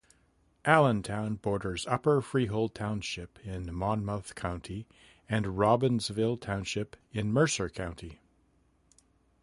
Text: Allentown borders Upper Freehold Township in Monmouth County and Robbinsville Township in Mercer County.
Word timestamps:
Allentown 0.65 1.35
borders 1.35 1.85
Upper 1.85 2.21
Freehold 2.21 2.73
Township 2.73 3.37
in 3.45 3.71
Monmouth 3.71 4.33
County 4.33 4.87
and 5.29 5.45
Robbinsville 5.45 6.41
Township 6.41 6.95
in 7.11 7.31
Mercer 7.31 7.69
County. 7.69 8.19